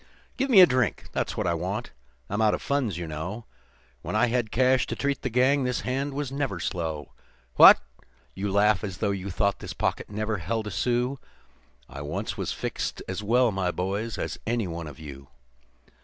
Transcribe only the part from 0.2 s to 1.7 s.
"Give me a drink that's what I